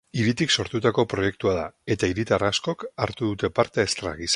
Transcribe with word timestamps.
Hiritik 0.19 0.53
sortutako 0.61 1.05
proiektua 1.11 1.53
da, 1.59 1.67
eta 1.97 2.11
hiritar 2.13 2.49
askok 2.51 2.91
hartu 3.05 3.33
dute 3.35 3.57
parte 3.61 3.89
estra 3.91 4.21
gisa. 4.23 4.29